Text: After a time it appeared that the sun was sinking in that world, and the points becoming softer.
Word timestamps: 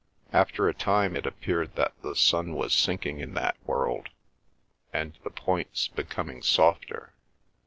After 0.33 0.67
a 0.67 0.73
time 0.73 1.15
it 1.15 1.27
appeared 1.27 1.75
that 1.75 1.93
the 2.01 2.15
sun 2.15 2.55
was 2.55 2.73
sinking 2.73 3.19
in 3.19 3.35
that 3.35 3.55
world, 3.67 4.09
and 4.91 5.15
the 5.23 5.29
points 5.29 5.89
becoming 5.89 6.41
softer. 6.41 7.13